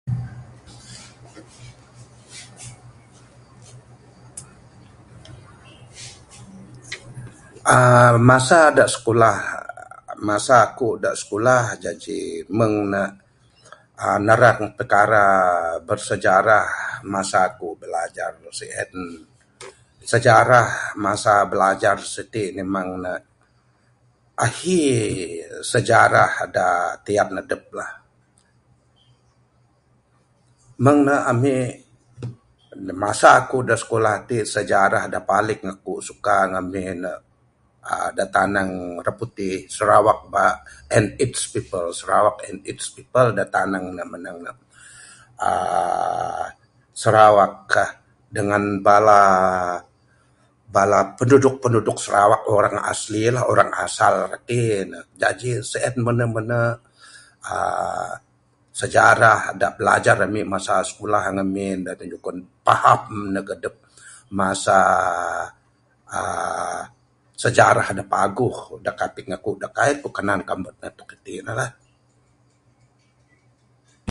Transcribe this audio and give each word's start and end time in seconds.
aaa 7.73 8.15
masa 8.27 8.61
da 8.77 8.85
sikulah, 8.93 9.37
masa 10.27 10.55
aku 10.67 10.89
da 11.03 11.11
skulah 11.21 11.63
jaji 11.83 12.19
meng 12.57 12.75
ne 12.93 13.03
aaa 14.03 14.19
narang 14.27 14.59
perkara 14.77 15.25
bersejarah 15.87 16.69
masa 17.13 17.37
aku 17.49 17.67
bilajar 17.81 18.31
meh 18.41 18.53
sien 18.59 18.91
sejarah 20.11 20.67
masa 21.05 21.33
bilajar 21.51 21.97
siti 22.13 22.43
memang 22.59 22.87
ne 23.03 23.13
ahi 24.45 24.81
sejarah 25.71 26.31
da 26.55 26.67
tiap 27.05 27.29
adep. 27.41 27.63
Meng 30.83 30.99
ne 31.07 31.15
ami 31.31 31.55
da 32.87 32.93
masa 33.03 33.29
aku 33.41 33.57
skulah 33.83 34.13
ati, 34.25 34.37
sejarah 34.55 35.03
da 35.13 35.19
paling 35.31 35.61
aku 35.73 35.93
suka 36.07 36.35
ngamin 36.51 36.97
ne 37.05 37.13
aaa 37.89 38.09
da 38.17 38.25
tanang 38.37 38.71
raputih 39.05 39.57
Sarawak 39.75 40.19
and 40.97 41.07
its 41.23 41.41
people 41.53 43.29
da 43.37 43.45
tanang 43.53 43.85
ne 43.97 44.03
mene 44.11 44.29
aaa 45.43 46.45
Sarawak 46.89 47.53
aaa 47.83 47.93
dengan 48.35 48.63
bala 48.85 49.21
aaa 49.21 49.77
bala 50.75 50.99
penduduk-penduduk 51.19 51.97
Sarawak 52.05 52.43
orang 52.55 52.77
asli 52.93 53.23
lah 53.35 53.43
orang 53.53 53.71
asal 53.85 54.13
rati 54.33 54.63
ne, 54.91 54.99
jaji 55.21 55.51
sien 55.71 55.93
mene-mene 56.05 56.61
aaa 57.49 58.17
Sejarah 58.81 59.39
da 59.59 59.75
bilajar 59.75 60.15
ami 60.25 60.41
masa 60.47 60.79
sikulah 60.87 61.23
ngamin 61.35 61.77
ne 61.85 61.91
da 61.99 62.05
jugon 62.11 62.37
paham 62.65 63.03
neg 63.33 63.47
adep 63.57 63.73
masa 64.37 64.77
aaa 66.13 66.85
Sejarah 67.41 67.89
da 67.97 68.05
paguh 68.05 68.57
da 68.85 68.93
kaping 68.93 69.33
aku 69.33 69.57
da 69.57 69.65
kaik 69.73 70.05
ku 70.05 70.09
kanan 70.13 70.45
kamet 70.45 70.77
ne 70.77 70.87
tok 70.93 71.09
itin 71.19 71.45
lah. 71.57 71.73